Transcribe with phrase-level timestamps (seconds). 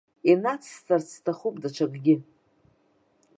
[0.31, 2.15] Инацысҵарц сҭахуп даҽакгьы.